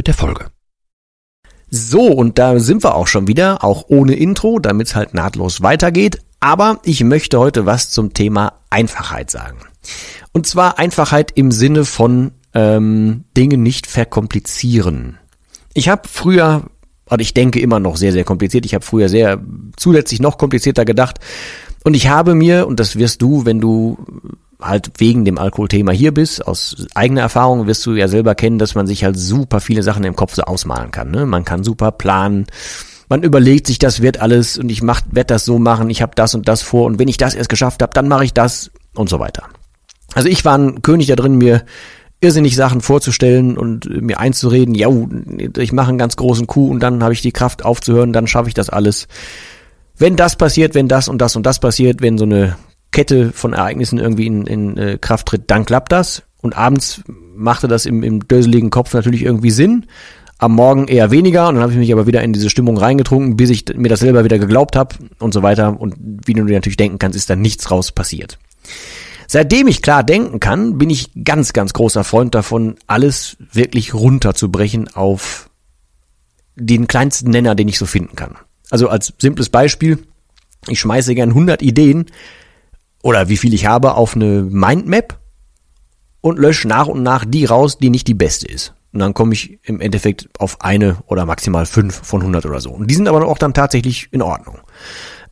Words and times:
mit 0.00 0.06
der 0.06 0.14
Folge. 0.14 0.46
So, 1.68 2.06
und 2.06 2.38
da 2.38 2.58
sind 2.58 2.82
wir 2.82 2.94
auch 2.94 3.06
schon 3.06 3.26
wieder, 3.26 3.62
auch 3.62 3.84
ohne 3.88 4.14
Intro, 4.14 4.58
damit 4.58 4.86
es 4.86 4.94
halt 4.94 5.12
nahtlos 5.12 5.60
weitergeht. 5.60 6.22
Aber 6.40 6.80
ich 6.84 7.04
möchte 7.04 7.38
heute 7.38 7.66
was 7.66 7.90
zum 7.90 8.14
Thema 8.14 8.54
Einfachheit 8.70 9.30
sagen. 9.30 9.58
Und 10.32 10.46
zwar 10.46 10.78
Einfachheit 10.78 11.32
im 11.34 11.52
Sinne 11.52 11.84
von 11.84 12.32
ähm, 12.54 13.24
Dinge 13.36 13.58
nicht 13.58 13.86
verkomplizieren. 13.86 15.18
Ich 15.74 15.90
habe 15.90 16.08
früher, 16.08 16.62
und 17.04 17.20
ich 17.20 17.34
denke 17.34 17.60
immer 17.60 17.78
noch 17.78 17.98
sehr, 17.98 18.12
sehr 18.12 18.24
kompliziert, 18.24 18.64
ich 18.64 18.72
habe 18.72 18.86
früher 18.86 19.10
sehr 19.10 19.38
zusätzlich 19.76 20.18
noch 20.18 20.38
komplizierter 20.38 20.86
gedacht. 20.86 21.18
Und 21.84 21.92
ich 21.92 22.08
habe 22.08 22.34
mir, 22.34 22.66
und 22.66 22.80
das 22.80 22.96
wirst 22.96 23.20
du, 23.20 23.44
wenn 23.44 23.60
du 23.60 23.98
halt 24.60 24.90
wegen 24.98 25.24
dem 25.24 25.38
Alkoholthema 25.38 25.92
hier 25.92 26.12
bist, 26.12 26.46
aus 26.46 26.86
eigener 26.94 27.22
Erfahrung 27.22 27.66
wirst 27.66 27.84
du 27.86 27.94
ja 27.94 28.08
selber 28.08 28.34
kennen, 28.34 28.58
dass 28.58 28.74
man 28.74 28.86
sich 28.86 29.04
halt 29.04 29.18
super 29.18 29.60
viele 29.60 29.82
Sachen 29.82 30.04
im 30.04 30.16
Kopf 30.16 30.34
so 30.34 30.42
ausmalen 30.42 30.90
kann. 30.90 31.10
Ne? 31.10 31.26
Man 31.26 31.44
kann 31.44 31.64
super 31.64 31.92
planen, 31.92 32.46
man 33.08 33.22
überlegt 33.22 33.66
sich, 33.66 33.78
das 33.78 34.00
wird 34.00 34.20
alles 34.20 34.56
und 34.56 34.70
ich 34.70 34.82
mach, 34.82 35.02
werd 35.10 35.30
das 35.30 35.44
so 35.44 35.58
machen, 35.58 35.90
ich 35.90 36.02
habe 36.02 36.12
das 36.14 36.34
und 36.34 36.48
das 36.48 36.62
vor 36.62 36.86
und 36.86 36.98
wenn 36.98 37.08
ich 37.08 37.16
das 37.16 37.34
erst 37.34 37.48
geschafft 37.48 37.82
habe, 37.82 37.92
dann 37.92 38.08
mache 38.08 38.24
ich 38.24 38.32
das 38.32 38.70
und 38.94 39.08
so 39.08 39.18
weiter. 39.18 39.44
Also 40.14 40.28
ich 40.28 40.44
war 40.44 40.56
ein 40.56 40.82
König 40.82 41.08
da 41.08 41.16
drin, 41.16 41.36
mir 41.36 41.64
irrsinnig 42.20 42.54
Sachen 42.54 42.80
vorzustellen 42.80 43.56
und 43.56 43.88
mir 44.02 44.20
einzureden, 44.20 44.74
ja, 44.74 44.88
ich 45.56 45.72
mache 45.72 45.88
einen 45.88 45.98
ganz 45.98 46.16
großen 46.16 46.46
Coup 46.46 46.70
und 46.70 46.80
dann 46.80 47.02
habe 47.02 47.12
ich 47.12 47.22
die 47.22 47.32
Kraft 47.32 47.64
aufzuhören, 47.64 48.12
dann 48.12 48.26
schaffe 48.26 48.48
ich 48.48 48.54
das 48.54 48.70
alles. 48.70 49.08
Wenn 49.96 50.16
das 50.16 50.36
passiert, 50.36 50.74
wenn 50.74 50.88
das 50.88 51.08
und 51.08 51.18
das 51.18 51.36
und 51.36 51.44
das 51.44 51.60
passiert, 51.60 52.02
wenn 52.02 52.18
so 52.18 52.24
eine 52.24 52.56
Kette 52.92 53.32
von 53.32 53.52
Ereignissen 53.52 53.98
irgendwie 53.98 54.26
in, 54.26 54.46
in 54.46 54.76
äh, 54.76 54.98
Kraft 55.00 55.26
tritt, 55.28 55.50
dann 55.50 55.64
klappt 55.64 55.92
das. 55.92 56.22
Und 56.42 56.56
abends 56.56 57.02
machte 57.34 57.68
das 57.68 57.86
im, 57.86 58.02
im 58.02 58.26
döseligen 58.26 58.70
Kopf 58.70 58.94
natürlich 58.94 59.22
irgendwie 59.22 59.50
Sinn. 59.50 59.86
Am 60.38 60.54
Morgen 60.54 60.88
eher 60.88 61.10
weniger 61.10 61.48
und 61.48 61.56
dann 61.56 61.62
habe 61.62 61.72
ich 61.72 61.78
mich 61.78 61.92
aber 61.92 62.06
wieder 62.06 62.22
in 62.22 62.32
diese 62.32 62.48
Stimmung 62.48 62.78
reingetrunken, 62.78 63.36
bis 63.36 63.50
ich 63.50 63.66
mir 63.74 63.90
das 63.90 64.00
selber 64.00 64.24
wieder 64.24 64.38
geglaubt 64.38 64.74
habe 64.74 64.96
und 65.18 65.34
so 65.34 65.42
weiter. 65.42 65.78
Und 65.78 65.96
wie 65.98 66.32
du 66.32 66.44
dir 66.46 66.54
natürlich 66.54 66.78
denken 66.78 66.98
kannst, 66.98 67.16
ist 67.16 67.28
da 67.28 67.36
nichts 67.36 67.70
raus 67.70 67.92
passiert. 67.92 68.38
Seitdem 69.26 69.68
ich 69.68 69.82
klar 69.82 70.02
denken 70.02 70.40
kann, 70.40 70.78
bin 70.78 70.88
ich 70.88 71.10
ganz, 71.24 71.52
ganz 71.52 71.74
großer 71.74 72.04
Freund 72.04 72.34
davon, 72.34 72.76
alles 72.86 73.36
wirklich 73.52 73.94
runterzubrechen 73.94 74.88
auf 74.94 75.50
den 76.56 76.86
kleinsten 76.86 77.30
Nenner, 77.30 77.54
den 77.54 77.68
ich 77.68 77.78
so 77.78 77.86
finden 77.86 78.16
kann. 78.16 78.36
Also 78.70 78.88
als 78.88 79.12
simples 79.18 79.48
Beispiel, 79.48 79.98
ich 80.68 80.80
schmeiße 80.80 81.14
gern 81.14 81.30
100 81.30 81.62
Ideen 81.62 82.06
oder 83.02 83.28
wie 83.28 83.36
viel 83.36 83.54
ich 83.54 83.66
habe 83.66 83.94
auf 83.94 84.14
eine 84.14 84.42
Mindmap 84.42 85.18
und 86.20 86.38
lösche 86.38 86.68
nach 86.68 86.86
und 86.86 87.02
nach 87.02 87.24
die 87.24 87.44
raus, 87.44 87.78
die 87.78 87.90
nicht 87.90 88.08
die 88.08 88.14
beste 88.14 88.46
ist. 88.46 88.74
Und 88.92 89.00
dann 89.00 89.14
komme 89.14 89.32
ich 89.32 89.58
im 89.62 89.80
Endeffekt 89.80 90.28
auf 90.38 90.60
eine 90.60 90.98
oder 91.06 91.24
maximal 91.24 91.64
fünf 91.64 91.94
von 92.02 92.20
100 92.20 92.44
oder 92.46 92.60
so. 92.60 92.70
Und 92.70 92.90
die 92.90 92.94
sind 92.94 93.08
aber 93.08 93.26
auch 93.26 93.38
dann 93.38 93.54
tatsächlich 93.54 94.08
in 94.12 94.22
Ordnung. 94.22 94.58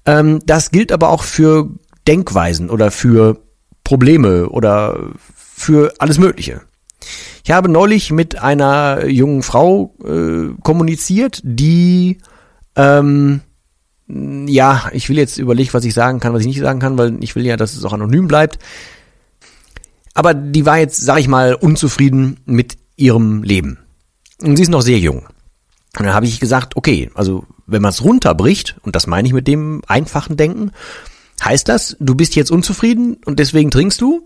Ähm, 0.06 0.40
das 0.46 0.70
gilt 0.70 0.92
aber 0.92 1.10
auch 1.10 1.24
für 1.24 1.68
Denkweisen 2.06 2.70
oder 2.70 2.90
für 2.90 3.40
Probleme 3.84 4.48
oder 4.48 4.98
für 5.34 5.92
alles 5.98 6.18
Mögliche. 6.18 6.62
Ich 7.44 7.50
habe 7.50 7.68
neulich 7.68 8.12
mit 8.12 8.38
einer 8.38 9.06
jungen 9.06 9.42
Frau 9.42 9.94
äh, 10.04 10.54
kommuniziert, 10.62 11.40
die 11.42 12.18
ähm, 12.76 13.40
ja, 14.08 14.88
ich 14.92 15.08
will 15.08 15.18
jetzt 15.18 15.38
überlegen, 15.38 15.72
was 15.72 15.84
ich 15.84 15.94
sagen 15.94 16.20
kann, 16.20 16.32
was 16.32 16.40
ich 16.40 16.46
nicht 16.46 16.60
sagen 16.60 16.80
kann, 16.80 16.96
weil 16.96 17.22
ich 17.22 17.36
will 17.36 17.44
ja, 17.44 17.56
dass 17.56 17.74
es 17.74 17.84
auch 17.84 17.92
anonym 17.92 18.26
bleibt. 18.26 18.58
Aber 20.14 20.34
die 20.34 20.66
war 20.66 20.78
jetzt, 20.78 21.00
sag 21.00 21.20
ich 21.20 21.28
mal, 21.28 21.54
unzufrieden 21.54 22.40
mit 22.46 22.78
ihrem 22.96 23.42
Leben. 23.42 23.78
Und 24.42 24.56
sie 24.56 24.62
ist 24.62 24.70
noch 24.70 24.82
sehr 24.82 24.98
jung. 24.98 25.26
Und 25.98 26.06
dann 26.06 26.14
habe 26.14 26.26
ich 26.26 26.40
gesagt, 26.40 26.76
okay, 26.76 27.10
also 27.14 27.44
wenn 27.66 27.82
man 27.82 27.90
es 27.90 28.02
runterbricht, 28.02 28.76
und 28.82 28.96
das 28.96 29.06
meine 29.06 29.28
ich 29.28 29.34
mit 29.34 29.46
dem 29.46 29.82
einfachen 29.86 30.36
Denken, 30.36 30.72
heißt 31.44 31.68
das, 31.68 31.96
du 32.00 32.14
bist 32.14 32.34
jetzt 32.34 32.50
unzufrieden 32.50 33.18
und 33.24 33.38
deswegen 33.38 33.70
trinkst 33.70 34.00
du. 34.00 34.22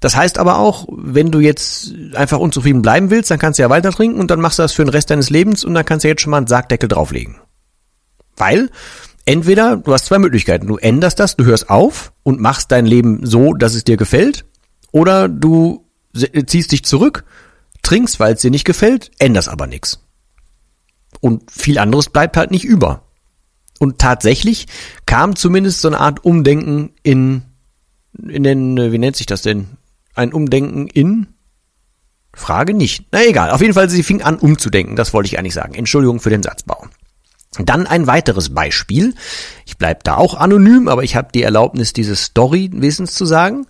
Das 0.00 0.16
heißt 0.16 0.38
aber 0.38 0.58
auch, 0.58 0.86
wenn 0.90 1.30
du 1.30 1.40
jetzt 1.40 1.92
einfach 2.14 2.38
unzufrieden 2.38 2.82
bleiben 2.82 3.10
willst, 3.10 3.30
dann 3.30 3.38
kannst 3.38 3.58
du 3.58 3.62
ja 3.62 3.70
weiter 3.70 3.90
trinken 3.90 4.20
und 4.20 4.30
dann 4.30 4.40
machst 4.40 4.58
du 4.58 4.62
das 4.62 4.72
für 4.72 4.84
den 4.84 4.90
Rest 4.90 5.10
deines 5.10 5.30
Lebens 5.30 5.64
und 5.64 5.74
dann 5.74 5.84
kannst 5.84 6.04
du 6.04 6.08
jetzt 6.08 6.22
schon 6.22 6.30
mal 6.30 6.38
einen 6.38 6.46
Sargdeckel 6.46 6.88
drauflegen. 6.88 7.36
Weil 8.38 8.70
entweder 9.24 9.76
du 9.76 9.92
hast 9.92 10.06
zwei 10.06 10.18
Möglichkeiten. 10.18 10.66
Du 10.66 10.76
änderst 10.76 11.20
das, 11.20 11.36
du 11.36 11.44
hörst 11.44 11.70
auf 11.70 12.12
und 12.22 12.40
machst 12.40 12.72
dein 12.72 12.86
Leben 12.86 13.26
so, 13.26 13.54
dass 13.54 13.74
es 13.74 13.84
dir 13.84 13.96
gefällt. 13.96 14.44
Oder 14.90 15.28
du 15.28 15.84
ziehst 16.46 16.72
dich 16.72 16.84
zurück, 16.84 17.24
trinkst, 17.82 18.20
weil 18.20 18.34
es 18.34 18.40
dir 18.40 18.50
nicht 18.50 18.64
gefällt, 18.64 19.10
änderst 19.18 19.48
aber 19.48 19.66
nichts. 19.66 20.00
Und 21.20 21.50
viel 21.50 21.78
anderes 21.78 22.08
bleibt 22.08 22.36
halt 22.36 22.50
nicht 22.50 22.64
über. 22.64 23.02
Und 23.78 23.98
tatsächlich 23.98 24.66
kam 25.06 25.36
zumindest 25.36 25.80
so 25.80 25.88
eine 25.88 26.00
Art 26.00 26.24
Umdenken 26.24 26.92
in, 27.02 27.42
in 28.26 28.42
den, 28.42 28.76
wie 28.92 28.98
nennt 28.98 29.16
sich 29.16 29.26
das 29.26 29.42
denn? 29.42 29.68
Ein 30.14 30.32
Umdenken 30.32 30.88
in 30.88 31.28
Frage 32.34 32.74
nicht. 32.74 33.06
Na 33.12 33.24
egal, 33.24 33.50
auf 33.50 33.60
jeden 33.60 33.74
Fall, 33.74 33.88
sie 33.88 34.02
fing 34.02 34.22
an 34.22 34.38
umzudenken, 34.38 34.96
das 34.96 35.12
wollte 35.12 35.28
ich 35.28 35.38
eigentlich 35.38 35.54
sagen. 35.54 35.74
Entschuldigung 35.74 36.20
für 36.20 36.30
den 36.30 36.42
Satzbau. 36.42 36.86
Dann 37.58 37.86
ein 37.86 38.06
weiteres 38.06 38.52
Beispiel. 38.54 39.14
Ich 39.64 39.78
bleibe 39.78 40.00
da 40.04 40.16
auch 40.16 40.34
anonym, 40.34 40.88
aber 40.88 41.02
ich 41.02 41.16
habe 41.16 41.28
die 41.34 41.42
Erlaubnis, 41.42 41.92
diese 41.92 42.14
Story 42.14 42.70
wissens 42.72 43.14
zu 43.14 43.24
sagen. 43.24 43.66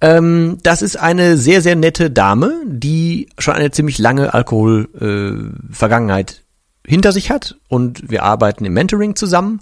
Ähm, 0.00 0.58
das 0.62 0.82
ist 0.82 0.96
eine 0.96 1.36
sehr, 1.36 1.60
sehr 1.62 1.76
nette 1.76 2.10
Dame, 2.10 2.54
die 2.66 3.28
schon 3.38 3.54
eine 3.54 3.70
ziemlich 3.70 3.98
lange 3.98 4.34
Alkohol-Vergangenheit 4.34 6.32
äh, 6.32 6.36
hinter 6.90 7.12
sich 7.12 7.30
hat 7.30 7.56
und 7.68 8.10
wir 8.10 8.24
arbeiten 8.24 8.64
im 8.64 8.72
Mentoring 8.72 9.14
zusammen 9.14 9.60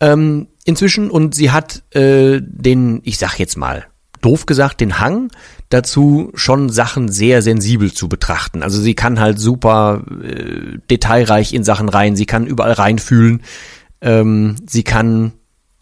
ähm, 0.00 0.48
inzwischen 0.64 1.10
und 1.10 1.34
sie 1.34 1.50
hat 1.50 1.82
äh, 1.94 2.40
den, 2.42 3.00
ich 3.04 3.18
sag 3.18 3.38
jetzt 3.38 3.56
mal, 3.56 3.86
doof 4.20 4.46
gesagt, 4.46 4.80
den 4.80 5.00
Hang 5.00 5.30
dazu, 5.68 6.30
schon 6.34 6.70
Sachen 6.70 7.10
sehr 7.10 7.42
sensibel 7.42 7.92
zu 7.92 8.08
betrachten. 8.08 8.62
Also 8.62 8.80
sie 8.80 8.94
kann 8.94 9.20
halt 9.20 9.38
super 9.38 10.02
äh, 10.22 10.78
detailreich 10.90 11.52
in 11.52 11.64
Sachen 11.64 11.88
rein, 11.88 12.16
sie 12.16 12.26
kann 12.26 12.46
überall 12.46 12.72
reinfühlen, 12.72 13.42
ähm, 14.00 14.56
sie 14.66 14.82
kann 14.82 15.32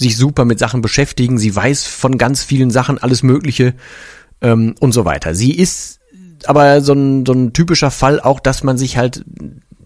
sich 0.00 0.16
super 0.16 0.44
mit 0.44 0.58
Sachen 0.58 0.82
beschäftigen, 0.82 1.38
sie 1.38 1.54
weiß 1.54 1.84
von 1.84 2.19
ganz 2.19 2.42
vielen 2.42 2.70
Sachen 2.70 2.98
alles 2.98 3.22
Mögliche 3.22 3.74
ähm, 4.41 4.74
und 4.80 4.92
so 4.92 5.04
weiter. 5.04 5.34
Sie 5.34 5.53
ist 5.53 6.00
aber 6.44 6.80
so 6.82 6.92
ein, 6.92 7.24
so 7.24 7.32
ein 7.32 7.53
typischer 7.53 7.91
Fall 7.91 8.20
auch, 8.20 8.41
dass 8.41 8.62
man 8.62 8.76
sich 8.76 8.98
halt 8.98 9.24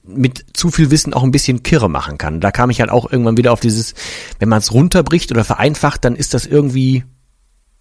mit 0.04 0.44
zu 0.54 0.70
viel 0.70 0.90
Wissen 0.90 1.14
auch 1.14 1.22
ein 1.22 1.30
bisschen 1.30 1.62
kirre 1.62 1.88
machen 1.88 2.18
kann. 2.18 2.40
Da 2.40 2.50
kam 2.50 2.70
ich 2.70 2.80
halt 2.80 2.90
auch 2.90 3.10
irgendwann 3.10 3.36
wieder 3.36 3.52
auf 3.52 3.60
dieses, 3.60 3.94
wenn 4.38 4.48
man 4.48 4.58
es 4.58 4.72
runterbricht 4.72 5.30
oder 5.30 5.44
vereinfacht, 5.44 6.04
dann 6.04 6.16
ist 6.16 6.34
das 6.34 6.46
irgendwie 6.46 7.04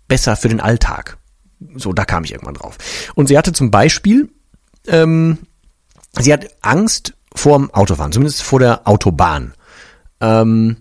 besser 0.09 0.35
für 0.35 0.49
den 0.49 0.59
Alltag. 0.59 1.17
So, 1.75 1.93
da 1.93 2.03
kam 2.03 2.25
ich 2.25 2.33
irgendwann 2.33 2.55
drauf. 2.55 2.77
Und 3.15 3.27
sie 3.27 3.37
hatte 3.37 3.53
zum 3.53 3.71
Beispiel, 3.71 4.29
ähm, 4.87 5.37
sie 6.19 6.33
hat 6.33 6.47
Angst 6.61 7.13
vorm 7.33 7.71
Autofahren, 7.71 8.11
zumindest 8.11 8.43
vor 8.43 8.59
der 8.59 8.87
Autobahn. 8.87 9.53
Ähm, 10.19 10.77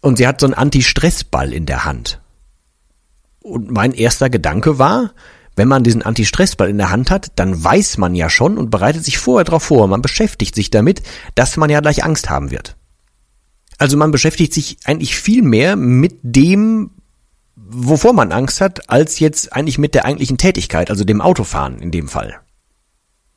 und 0.00 0.18
sie 0.18 0.26
hat 0.28 0.40
so 0.40 0.46
einen 0.46 0.54
Anti-Stress-Ball 0.54 1.52
in 1.52 1.66
der 1.66 1.84
Hand. 1.84 2.20
Und 3.40 3.70
mein 3.70 3.92
erster 3.92 4.30
Gedanke 4.30 4.78
war, 4.78 5.12
wenn 5.56 5.68
man 5.68 5.84
diesen 5.84 6.02
Anti-Stress-Ball 6.02 6.68
in 6.68 6.78
der 6.78 6.90
Hand 6.90 7.10
hat, 7.10 7.32
dann 7.36 7.62
weiß 7.62 7.98
man 7.98 8.14
ja 8.14 8.28
schon 8.28 8.58
und 8.58 8.70
bereitet 8.70 9.04
sich 9.04 9.18
vorher 9.18 9.44
darauf 9.44 9.64
vor, 9.64 9.86
man 9.86 10.02
beschäftigt 10.02 10.54
sich 10.54 10.70
damit, 10.70 11.02
dass 11.34 11.56
man 11.56 11.70
ja 11.70 11.80
gleich 11.80 12.04
Angst 12.04 12.28
haben 12.28 12.50
wird. 12.50 12.76
Also 13.78 13.96
man 13.96 14.10
beschäftigt 14.10 14.52
sich 14.52 14.78
eigentlich 14.84 15.16
viel 15.16 15.42
mehr 15.42 15.76
mit 15.76 16.18
dem, 16.22 16.90
wovor 17.74 18.12
man 18.12 18.32
Angst 18.32 18.60
hat, 18.60 18.88
als 18.88 19.18
jetzt 19.18 19.52
eigentlich 19.52 19.78
mit 19.78 19.94
der 19.94 20.04
eigentlichen 20.04 20.38
Tätigkeit, 20.38 20.90
also 20.90 21.04
dem 21.04 21.20
Autofahren 21.20 21.80
in 21.80 21.90
dem 21.90 22.08
Fall. 22.08 22.40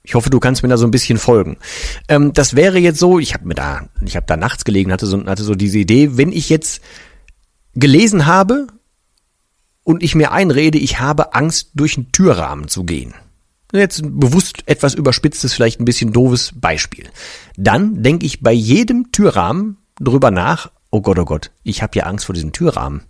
Ich 0.04 0.16
hoffe, 0.16 0.30
du 0.30 0.40
kannst 0.40 0.64
mir 0.64 0.70
da 0.70 0.78
so 0.78 0.88
ein 0.88 0.92
bisschen 0.92 1.18
folgen. 1.18 1.58
Ähm, 2.08 2.32
das 2.34 2.56
wäre 2.56 2.80
jetzt 2.80 3.00
so, 3.00 3.20
ich 3.20 3.34
habe 3.34 3.46
mir 3.46 3.56
da, 3.56 3.90
ich 4.06 4.16
habe 4.16 4.26
da 4.26 4.38
nachts 4.38 4.64
gelegen, 4.64 4.94
hatte 4.94 5.06
so, 5.06 5.26
hatte 5.26 5.44
so 5.44 5.54
diese 5.54 5.80
Idee, 5.80 6.16
wenn 6.16 6.32
ich 6.32 6.50
jetzt 6.50 6.82
gelesen 7.76 8.26
habe 8.26 8.68
und 9.84 10.04
ich 10.04 10.16
mir 10.16 10.32
einrede, 10.32 10.78
ich 10.78 11.00
habe 11.00 11.34
Angst, 11.34 11.72
durch 11.76 11.98
einen 11.98 12.12
Türrahmen 12.12 12.70
zu 12.70 12.86
gehen. 12.86 13.14
Jetzt 13.74 14.02
bewusst 14.04 14.64
etwas 14.66 14.94
überspitztes, 14.94 15.54
vielleicht 15.54 15.82
ein 15.82 15.86
bisschen 15.86 16.14
doofes 16.14 16.54
Beispiel. 16.56 17.10
Dann 17.58 18.02
denke 18.02 18.26
ich 18.26 18.42
bei 18.42 18.54
jedem 18.54 19.12
Türrahmen 19.12 19.78
drüber 20.00 20.32
nach, 20.32 20.72
oh 20.90 21.02
Gott, 21.02 21.20
oh 21.20 21.26
Gott, 21.26 21.52
ich 21.64 21.82
habe 21.82 21.98
ja 22.00 22.06
Angst 22.06 22.26
vor 22.26 22.34
diesem 22.34 22.54
Türrahmen. 22.54 23.02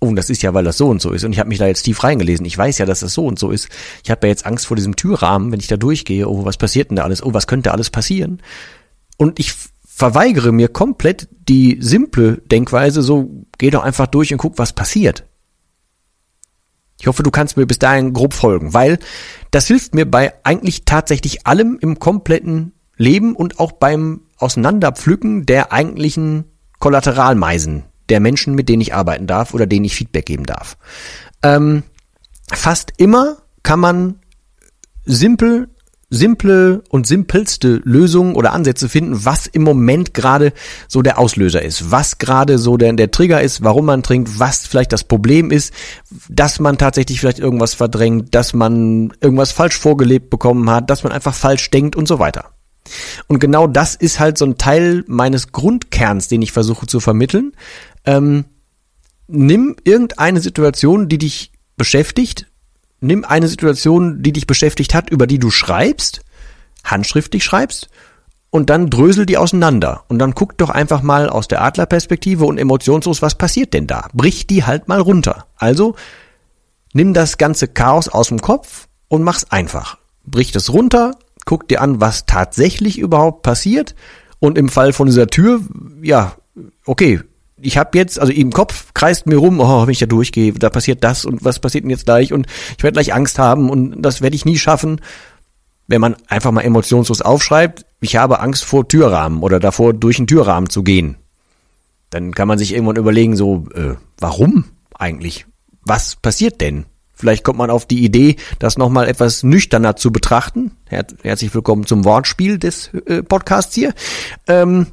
Oh, 0.00 0.14
das 0.14 0.30
ist 0.30 0.42
ja, 0.42 0.54
weil 0.54 0.64
das 0.64 0.78
so 0.78 0.88
und 0.88 1.02
so 1.02 1.12
ist. 1.12 1.24
Und 1.24 1.32
ich 1.32 1.38
habe 1.38 1.50
mich 1.50 1.58
da 1.58 1.66
jetzt 1.66 1.82
tief 1.82 2.02
reingelesen. 2.02 2.46
Ich 2.46 2.56
weiß 2.56 2.78
ja, 2.78 2.86
dass 2.86 3.00
das 3.00 3.12
so 3.12 3.26
und 3.26 3.38
so 3.38 3.50
ist. 3.50 3.68
Ich 4.02 4.10
habe 4.10 4.26
ja 4.26 4.30
jetzt 4.30 4.46
Angst 4.46 4.66
vor 4.66 4.76
diesem 4.76 4.96
Türrahmen, 4.96 5.52
wenn 5.52 5.60
ich 5.60 5.66
da 5.66 5.76
durchgehe. 5.76 6.26
Oh, 6.26 6.44
was 6.46 6.56
passiert 6.56 6.90
denn 6.90 6.96
da 6.96 7.04
alles? 7.04 7.22
Oh, 7.22 7.34
was 7.34 7.46
könnte 7.46 7.72
alles 7.72 7.90
passieren? 7.90 8.40
Und 9.18 9.38
ich 9.38 9.52
verweigere 9.84 10.52
mir 10.52 10.68
komplett 10.68 11.28
die 11.46 11.76
simple 11.82 12.38
Denkweise, 12.38 13.02
so 13.02 13.44
geh 13.58 13.68
doch 13.68 13.84
einfach 13.84 14.06
durch 14.06 14.32
und 14.32 14.38
guck, 14.38 14.56
was 14.56 14.72
passiert. 14.72 15.26
Ich 16.98 17.06
hoffe, 17.06 17.22
du 17.22 17.30
kannst 17.30 17.58
mir 17.58 17.66
bis 17.66 17.78
dahin 17.78 18.14
grob 18.14 18.32
folgen, 18.32 18.72
weil 18.72 18.98
das 19.50 19.66
hilft 19.66 19.94
mir 19.94 20.10
bei 20.10 20.32
eigentlich 20.42 20.86
tatsächlich 20.86 21.46
allem 21.46 21.78
im 21.80 21.98
kompletten 21.98 22.72
Leben 22.96 23.36
und 23.36 23.60
auch 23.60 23.72
beim 23.72 24.22
Auseinanderpflücken 24.38 25.44
der 25.44 25.72
eigentlichen 25.72 26.44
Kollateralmeisen 26.78 27.84
der 28.10 28.20
Menschen, 28.20 28.54
mit 28.54 28.68
denen 28.68 28.82
ich 28.82 28.94
arbeiten 28.94 29.26
darf 29.26 29.54
oder 29.54 29.66
denen 29.66 29.84
ich 29.84 29.94
Feedback 29.94 30.26
geben 30.26 30.44
darf. 30.44 30.76
Ähm, 31.42 31.82
fast 32.52 32.92
immer 32.96 33.38
kann 33.62 33.80
man 33.80 34.16
simpel 35.04 35.68
simple 36.10 36.82
und 36.88 37.06
simpelste 37.06 37.80
Lösungen 37.84 38.34
oder 38.34 38.52
Ansätze 38.52 38.88
finden, 38.88 39.24
was 39.24 39.46
im 39.46 39.62
Moment 39.62 40.12
gerade 40.12 40.52
so 40.88 41.02
der 41.02 41.18
Auslöser 41.18 41.62
ist, 41.62 41.92
was 41.92 42.18
gerade 42.18 42.58
so 42.58 42.76
der, 42.76 42.92
der 42.92 43.12
Trigger 43.12 43.40
ist, 43.40 43.62
warum 43.62 43.86
man 43.86 44.02
trinkt, 44.02 44.38
was 44.38 44.66
vielleicht 44.66 44.92
das 44.92 45.04
Problem 45.04 45.52
ist, 45.52 45.72
dass 46.28 46.58
man 46.58 46.78
tatsächlich 46.78 47.20
vielleicht 47.20 47.38
irgendwas 47.38 47.74
verdrängt, 47.74 48.34
dass 48.34 48.52
man 48.52 49.12
irgendwas 49.20 49.52
falsch 49.52 49.78
vorgelebt 49.78 50.30
bekommen 50.30 50.68
hat, 50.68 50.90
dass 50.90 51.04
man 51.04 51.12
einfach 51.12 51.34
falsch 51.34 51.70
denkt 51.70 51.94
und 51.94 52.08
so 52.08 52.18
weiter. 52.18 52.50
Und 53.28 53.38
genau 53.38 53.66
das 53.66 53.94
ist 53.94 54.20
halt 54.20 54.38
so 54.38 54.44
ein 54.44 54.58
Teil 54.58 55.04
meines 55.06 55.52
Grundkerns, 55.52 56.28
den 56.28 56.42
ich 56.42 56.52
versuche 56.52 56.86
zu 56.86 57.00
vermitteln. 57.00 57.52
Ähm, 58.04 58.44
nimm 59.28 59.76
irgendeine 59.84 60.40
Situation, 60.40 61.08
die 61.08 61.18
dich 61.18 61.52
beschäftigt, 61.76 62.46
nimm 63.00 63.24
eine 63.24 63.48
Situation, 63.48 64.22
die 64.22 64.32
dich 64.32 64.46
beschäftigt 64.46 64.94
hat, 64.94 65.10
über 65.10 65.26
die 65.26 65.38
du 65.38 65.50
schreibst, 65.50 66.22
handschriftlich 66.84 67.44
schreibst, 67.44 67.88
und 68.50 68.68
dann 68.68 68.90
drösel 68.90 69.26
die 69.26 69.38
auseinander. 69.38 70.04
Und 70.08 70.18
dann 70.18 70.34
guck 70.34 70.58
doch 70.58 70.70
einfach 70.70 71.02
mal 71.02 71.28
aus 71.28 71.48
der 71.48 71.62
Adlerperspektive 71.62 72.44
und 72.44 72.58
emotionslos, 72.58 73.22
was 73.22 73.36
passiert 73.36 73.72
denn 73.74 73.86
da? 73.86 74.08
Brich 74.12 74.46
die 74.46 74.64
halt 74.64 74.88
mal 74.88 75.00
runter. 75.00 75.46
Also, 75.56 75.94
nimm 76.92 77.14
das 77.14 77.38
ganze 77.38 77.68
Chaos 77.68 78.08
aus 78.08 78.28
dem 78.28 78.40
Kopf 78.40 78.88
und 79.08 79.22
mach's 79.22 79.50
einfach. 79.50 79.98
Brich 80.24 80.50
das 80.50 80.70
runter, 80.70 81.16
guck 81.44 81.68
dir 81.68 81.80
an, 81.80 82.00
was 82.00 82.26
tatsächlich 82.26 82.98
überhaupt 82.98 83.42
passiert. 83.42 83.94
Und 84.38 84.56
im 84.56 84.68
Fall 84.68 84.92
von 84.92 85.06
dieser 85.06 85.26
Tür, 85.26 85.60
ja, 86.02 86.34
okay, 86.86 87.20
ich 87.62 87.76
habe 87.76 87.96
jetzt, 87.98 88.18
also 88.18 88.32
im 88.32 88.52
Kopf 88.52 88.92
kreist 88.94 89.26
mir 89.26 89.36
rum, 89.36 89.60
oh, 89.60 89.82
wenn 89.82 89.92
ich 89.92 89.98
da 89.98 90.06
durchgehe, 90.06 90.52
da 90.52 90.70
passiert 90.70 91.04
das 91.04 91.24
und 91.24 91.44
was 91.44 91.58
passiert 91.58 91.84
denn 91.84 91.90
jetzt 91.90 92.06
gleich 92.06 92.32
und 92.32 92.46
ich 92.76 92.82
werde 92.82 92.94
gleich 92.94 93.12
Angst 93.12 93.38
haben 93.38 93.70
und 93.70 94.00
das 94.02 94.22
werde 94.22 94.36
ich 94.36 94.44
nie 94.44 94.56
schaffen. 94.56 95.00
Wenn 95.86 96.00
man 96.00 96.16
einfach 96.28 96.52
mal 96.52 96.62
emotionslos 96.62 97.20
aufschreibt, 97.20 97.84
ich 98.00 98.16
habe 98.16 98.40
Angst 98.40 98.64
vor 98.64 98.88
Türrahmen 98.88 99.42
oder 99.42 99.60
davor, 99.60 99.92
durch 99.92 100.18
einen 100.18 100.26
Türrahmen 100.26 100.70
zu 100.70 100.82
gehen, 100.82 101.16
dann 102.10 102.32
kann 102.32 102.48
man 102.48 102.58
sich 102.58 102.72
irgendwann 102.72 102.96
überlegen, 102.96 103.36
so, 103.36 103.66
äh, 103.74 103.94
warum 104.18 104.64
eigentlich? 104.94 105.46
Was 105.82 106.16
passiert 106.16 106.60
denn? 106.60 106.86
Vielleicht 107.20 107.44
kommt 107.44 107.58
man 107.58 107.68
auf 107.68 107.84
die 107.84 108.02
Idee, 108.02 108.36
das 108.58 108.78
nochmal 108.78 109.06
etwas 109.06 109.42
nüchterner 109.42 109.94
zu 109.94 110.10
betrachten. 110.10 110.72
Her 110.88 111.04
herzlich 111.22 111.54
willkommen 111.54 111.84
zum 111.84 112.06
Wortspiel 112.06 112.58
des 112.58 112.88
äh, 112.94 113.22
Podcasts 113.22 113.74
hier. 113.74 113.92
Ähm, 114.48 114.86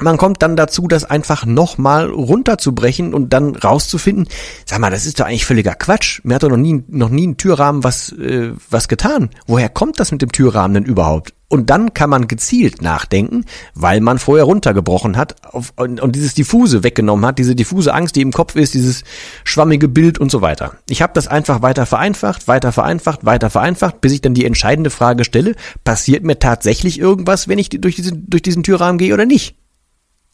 man 0.00 0.16
kommt 0.16 0.42
dann 0.42 0.56
dazu, 0.56 0.88
das 0.88 1.04
einfach 1.04 1.46
nochmal 1.46 2.10
runterzubrechen 2.10 3.14
und 3.14 3.32
dann 3.32 3.54
rauszufinden, 3.54 4.26
sag 4.66 4.80
mal, 4.80 4.90
das 4.90 5.06
ist 5.06 5.20
doch 5.20 5.26
eigentlich 5.26 5.46
völliger 5.46 5.76
Quatsch. 5.76 6.20
Mir 6.24 6.34
hat 6.34 6.42
doch 6.42 6.48
noch 6.48 6.56
nie, 6.56 6.82
noch 6.88 7.10
nie 7.10 7.28
ein 7.28 7.36
Türrahmen 7.36 7.84
was, 7.84 8.10
äh, 8.10 8.50
was 8.68 8.88
getan. 8.88 9.30
Woher 9.46 9.68
kommt 9.68 10.00
das 10.00 10.10
mit 10.10 10.20
dem 10.20 10.32
Türrahmen 10.32 10.74
denn 10.74 10.84
überhaupt? 10.84 11.32
Und 11.52 11.68
dann 11.68 11.92
kann 11.92 12.08
man 12.08 12.28
gezielt 12.28 12.80
nachdenken, 12.80 13.44
weil 13.74 14.00
man 14.00 14.18
vorher 14.18 14.46
runtergebrochen 14.46 15.18
hat 15.18 15.36
auf, 15.44 15.74
und, 15.76 16.00
und 16.00 16.16
dieses 16.16 16.32
diffuse 16.32 16.82
weggenommen 16.82 17.26
hat, 17.26 17.38
diese 17.38 17.54
diffuse 17.54 17.92
Angst, 17.92 18.16
die 18.16 18.22
im 18.22 18.32
Kopf 18.32 18.56
ist, 18.56 18.72
dieses 18.72 19.04
schwammige 19.44 19.86
Bild 19.86 20.16
und 20.16 20.30
so 20.30 20.40
weiter. 20.40 20.78
Ich 20.88 21.02
habe 21.02 21.12
das 21.12 21.28
einfach 21.28 21.60
weiter 21.60 21.84
vereinfacht, 21.84 22.48
weiter 22.48 22.72
vereinfacht, 22.72 23.26
weiter 23.26 23.50
vereinfacht, 23.50 24.00
bis 24.00 24.14
ich 24.14 24.22
dann 24.22 24.32
die 24.32 24.46
entscheidende 24.46 24.88
Frage 24.88 25.24
stelle, 25.24 25.54
passiert 25.84 26.24
mir 26.24 26.38
tatsächlich 26.38 26.98
irgendwas, 26.98 27.48
wenn 27.48 27.58
ich 27.58 27.68
durch 27.68 27.96
diesen, 27.96 28.30
durch 28.30 28.40
diesen 28.40 28.62
Türrahmen 28.62 28.96
gehe 28.96 29.12
oder 29.12 29.26
nicht? 29.26 29.54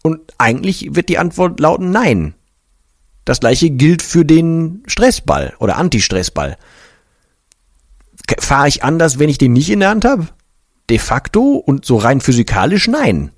Und 0.04 0.20
eigentlich 0.38 0.94
wird 0.94 1.08
die 1.08 1.18
Antwort 1.18 1.58
lauten 1.58 1.90
Nein. 1.90 2.34
Das 3.24 3.40
gleiche 3.40 3.70
gilt 3.70 4.02
für 4.02 4.24
den 4.24 4.84
Stressball 4.86 5.54
oder 5.58 5.78
Anti-Stressball. 5.78 6.56
Fahre 8.38 8.68
ich 8.68 8.84
anders, 8.84 9.18
wenn 9.18 9.28
ich 9.28 9.38
den 9.38 9.52
nicht 9.52 9.70
in 9.70 9.80
der 9.80 9.88
Hand 9.88 10.04
habe? 10.04 10.28
De 10.90 10.98
facto 10.98 11.54
und 11.54 11.84
so 11.84 11.96
rein 11.96 12.20
physikalisch 12.20 12.88
nein. 12.88 13.30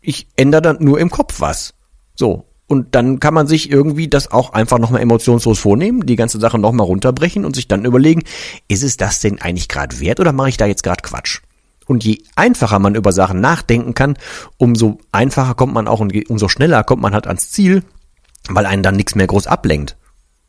Ich 0.00 0.26
ändere 0.36 0.62
dann 0.62 0.76
nur 0.80 0.98
im 0.98 1.10
Kopf 1.10 1.40
was. 1.40 1.74
So. 2.14 2.46
Und 2.66 2.94
dann 2.94 3.20
kann 3.20 3.34
man 3.34 3.46
sich 3.46 3.70
irgendwie 3.70 4.08
das 4.08 4.32
auch 4.32 4.54
einfach 4.54 4.78
nochmal 4.78 5.02
emotionslos 5.02 5.58
vornehmen, 5.58 6.06
die 6.06 6.16
ganze 6.16 6.40
Sache 6.40 6.58
nochmal 6.58 6.86
runterbrechen 6.86 7.44
und 7.44 7.54
sich 7.54 7.68
dann 7.68 7.84
überlegen, 7.84 8.22
ist 8.66 8.82
es 8.82 8.96
das 8.96 9.20
denn 9.20 9.40
eigentlich 9.42 9.68
gerade 9.68 10.00
wert 10.00 10.20
oder 10.20 10.32
mache 10.32 10.48
ich 10.48 10.56
da 10.56 10.64
jetzt 10.64 10.82
gerade 10.82 11.02
Quatsch? 11.02 11.40
Und 11.86 12.02
je 12.04 12.22
einfacher 12.34 12.78
man 12.78 12.94
über 12.94 13.12
Sachen 13.12 13.40
nachdenken 13.40 13.92
kann, 13.92 14.16
umso 14.56 14.98
einfacher 15.10 15.54
kommt 15.54 15.74
man 15.74 15.86
auch 15.86 16.00
und 16.00 16.14
umso 16.30 16.48
schneller 16.48 16.82
kommt 16.84 17.02
man 17.02 17.12
halt 17.12 17.26
ans 17.26 17.50
Ziel, 17.50 17.82
weil 18.48 18.64
einen 18.64 18.82
dann 18.82 18.96
nichts 18.96 19.14
mehr 19.14 19.26
groß 19.26 19.46
ablenkt. 19.46 19.96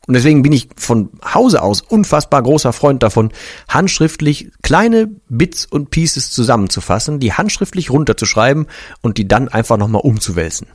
Und 0.06 0.16
deswegen 0.16 0.44
bin 0.44 0.52
ich 0.52 0.68
von 0.76 1.10
Hause 1.34 1.62
aus 1.62 1.82
unfassbar 1.82 2.44
großer 2.44 2.74
Freund 2.74 3.04
davon, 3.04 3.32
handschriftlich 3.70 4.52
kleine 4.62 5.08
Bits 5.30 5.66
und 5.66 5.92
Pieces 5.92 6.32
zusammenzufassen, 6.32 7.20
die 7.20 7.34
handschriftlich 7.34 7.90
runterzuschreiben 7.90 8.68
und 9.02 9.18
die 9.18 9.28
dann 9.28 9.48
einfach 9.48 9.78
nochmal 9.78 10.02
umzuwälzen. 10.02 10.68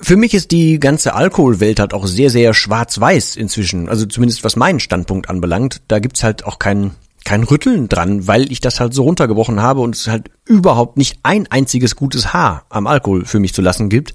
Für 0.00 0.16
mich 0.16 0.34
ist 0.34 0.50
die 0.50 0.78
ganze 0.78 1.14
Alkoholwelt 1.14 1.80
halt 1.80 1.92
auch 1.92 2.06
sehr, 2.06 2.30
sehr 2.30 2.54
schwarz-weiß 2.54 3.36
inzwischen. 3.36 3.88
Also 3.88 4.06
zumindest 4.06 4.44
was 4.44 4.56
meinen 4.56 4.80
Standpunkt 4.80 5.28
anbelangt. 5.28 5.82
Da 5.88 5.98
gibt's 5.98 6.22
halt 6.22 6.44
auch 6.44 6.58
keinen 6.58 6.92
kein 7.24 7.42
Rütteln 7.42 7.88
dran, 7.88 8.26
weil 8.26 8.50
ich 8.50 8.60
das 8.60 8.80
halt 8.80 8.94
so 8.94 9.02
runtergebrochen 9.02 9.60
habe 9.60 9.80
und 9.80 9.94
es 9.94 10.06
halt 10.06 10.30
überhaupt 10.46 10.96
nicht 10.96 11.18
ein 11.24 11.46
einziges 11.50 11.94
gutes 11.94 12.32
Haar 12.32 12.64
am 12.70 12.86
Alkohol 12.86 13.24
für 13.24 13.38
mich 13.38 13.52
zu 13.52 13.60
lassen 13.60 13.90
gibt. 13.90 14.14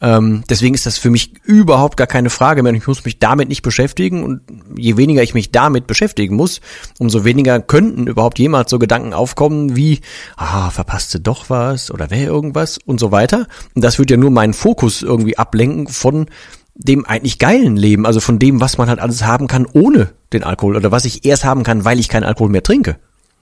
Ähm, 0.00 0.44
deswegen 0.50 0.74
ist 0.74 0.86
das 0.86 0.98
für 0.98 1.10
mich 1.10 1.32
überhaupt 1.44 1.96
gar 1.96 2.06
keine 2.06 2.30
Frage 2.30 2.62
mehr. 2.62 2.72
Ich 2.74 2.86
muss 2.86 3.04
mich 3.04 3.18
damit 3.18 3.48
nicht 3.48 3.62
beschäftigen 3.62 4.24
und 4.24 4.40
je 4.76 4.96
weniger 4.96 5.22
ich 5.22 5.34
mich 5.34 5.52
damit 5.52 5.86
beschäftigen 5.86 6.36
muss, 6.36 6.60
umso 6.98 7.24
weniger 7.24 7.60
könnten 7.60 8.06
überhaupt 8.06 8.38
jemals 8.38 8.70
so 8.70 8.78
Gedanken 8.78 9.14
aufkommen 9.14 9.76
wie, 9.76 10.00
ah, 10.36 10.70
verpasste 10.70 11.20
doch 11.20 11.48
was 11.48 11.90
oder 11.90 12.10
wäre 12.10 12.24
irgendwas 12.24 12.78
und 12.84 13.00
so 13.00 13.10
weiter. 13.10 13.46
Und 13.74 13.82
das 13.82 13.98
wird 13.98 14.10
ja 14.10 14.16
nur 14.16 14.30
meinen 14.30 14.54
Fokus 14.54 15.02
irgendwie 15.02 15.38
ablenken 15.38 15.88
von 15.88 16.26
dem 16.74 17.06
eigentlich 17.06 17.38
geilen 17.38 17.76
Leben, 17.76 18.04
also 18.04 18.20
von 18.20 18.38
dem, 18.38 18.60
was 18.60 18.76
man 18.76 18.88
halt 18.88 19.00
alles 19.00 19.24
haben 19.24 19.46
kann 19.46 19.66
ohne 19.72 20.10
den 20.34 20.44
Alkohol 20.44 20.76
oder 20.76 20.92
was 20.92 21.06
ich 21.06 21.24
erst 21.24 21.44
haben 21.44 21.62
kann, 21.62 21.86
weil 21.86 21.98
ich 21.98 22.08
keinen 22.08 22.24
Alkohol 22.24 22.50
mehr 22.50 22.62
trinke. 22.62 22.96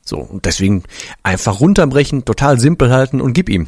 So, 0.05 0.19
und 0.19 0.45
deswegen 0.45 0.85
einfach 1.23 1.61
runterbrechen, 1.61 2.25
total 2.25 2.61
simpel 2.61 2.93
halten 2.93 3.21
und 3.21 3.33
gib 3.33 3.49
ihm. 3.49 3.67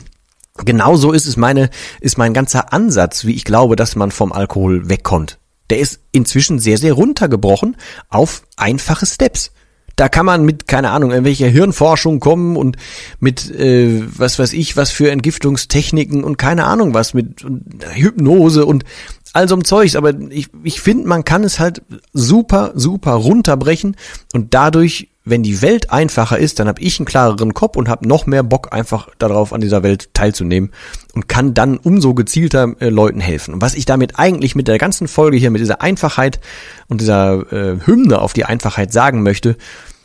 Genauso 0.64 1.12
ist 1.12 1.26
es 1.26 1.36
meine, 1.36 1.70
ist 2.00 2.18
mein 2.18 2.34
ganzer 2.34 2.72
Ansatz, 2.72 3.24
wie 3.24 3.34
ich 3.34 3.44
glaube, 3.44 3.76
dass 3.76 3.96
man 3.96 4.10
vom 4.10 4.32
Alkohol 4.32 4.88
wegkommt. 4.88 5.38
Der 5.70 5.78
ist 5.78 6.00
inzwischen 6.12 6.58
sehr, 6.58 6.78
sehr 6.78 6.92
runtergebrochen 6.92 7.76
auf 8.08 8.42
einfache 8.56 9.06
Steps. 9.06 9.52
Da 9.96 10.10
kann 10.10 10.26
man 10.26 10.44
mit, 10.44 10.68
keine 10.68 10.90
Ahnung, 10.90 11.10
irgendwelcher 11.10 11.48
Hirnforschung 11.48 12.20
kommen 12.20 12.56
und 12.56 12.76
mit, 13.18 13.50
äh, 13.50 14.02
was 14.06 14.38
weiß 14.38 14.52
ich, 14.52 14.76
was 14.76 14.90
für 14.90 15.10
Entgiftungstechniken 15.10 16.22
und 16.22 16.36
keine 16.36 16.64
Ahnung 16.64 16.92
was, 16.92 17.14
mit 17.14 17.42
und 17.44 17.64
Hypnose 17.94 18.66
und 18.66 18.84
all 19.32 19.48
so 19.48 19.56
ein 19.56 19.64
Zeugs. 19.64 19.96
Aber 19.96 20.12
ich, 20.30 20.48
ich 20.62 20.82
finde, 20.82 21.08
man 21.08 21.24
kann 21.24 21.44
es 21.44 21.58
halt 21.58 21.82
super, 22.12 22.72
super 22.74 23.12
runterbrechen 23.12 23.96
und 24.34 24.52
dadurch, 24.52 25.08
wenn 25.26 25.42
die 25.42 25.60
Welt 25.60 25.90
einfacher 25.90 26.38
ist, 26.38 26.60
dann 26.60 26.68
habe 26.68 26.80
ich 26.80 26.98
einen 26.98 27.04
klareren 27.04 27.52
Kopf 27.52 27.76
und 27.76 27.88
habe 27.88 28.06
noch 28.06 28.26
mehr 28.26 28.44
Bock 28.44 28.72
einfach 28.72 29.08
darauf, 29.18 29.52
an 29.52 29.60
dieser 29.60 29.82
Welt 29.82 30.14
teilzunehmen 30.14 30.70
und 31.14 31.28
kann 31.28 31.52
dann 31.52 31.78
umso 31.78 32.14
gezielter 32.14 32.74
äh, 32.78 32.88
Leuten 32.88 33.20
helfen. 33.20 33.52
Und 33.52 33.60
was 33.60 33.74
ich 33.74 33.84
damit 33.86 34.20
eigentlich 34.20 34.54
mit 34.54 34.68
der 34.68 34.78
ganzen 34.78 35.08
Folge 35.08 35.36
hier, 35.36 35.50
mit 35.50 35.60
dieser 35.60 35.82
Einfachheit 35.82 36.38
und 36.86 37.00
dieser 37.00 37.52
äh, 37.52 37.78
Hymne 37.84 38.20
auf 38.20 38.34
die 38.34 38.44
Einfachheit 38.44 38.92
sagen 38.92 39.24
möchte, 39.24 39.56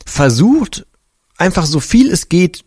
versucht 0.04 0.86
einfach 1.38 1.66
so 1.66 1.78
viel 1.78 2.10
es 2.10 2.28
geht 2.28 2.64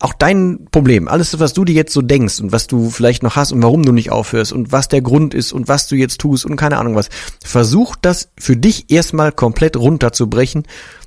auch 0.00 0.14
dein 0.14 0.66
Problem, 0.70 1.08
alles, 1.08 1.38
was 1.40 1.52
du 1.52 1.64
dir 1.64 1.74
jetzt 1.74 1.92
so 1.92 2.00
denkst 2.00 2.40
und 2.40 2.52
was 2.52 2.66
du 2.66 2.88
vielleicht 2.88 3.22
noch 3.22 3.36
hast 3.36 3.52
und 3.52 3.62
warum 3.62 3.84
du 3.84 3.92
nicht 3.92 4.10
aufhörst 4.10 4.52
und 4.52 4.72
was 4.72 4.88
der 4.88 5.02
Grund 5.02 5.34
ist 5.34 5.52
und 5.52 5.68
was 5.68 5.88
du 5.88 5.94
jetzt 5.94 6.20
tust 6.20 6.46
und 6.46 6.56
keine 6.56 6.78
Ahnung 6.78 6.94
was, 6.94 7.10
versuch 7.44 7.96
das 8.00 8.30
für 8.38 8.56
dich 8.56 8.90
erstmal 8.90 9.30
komplett 9.30 9.76
runterzubrechen 9.76 10.64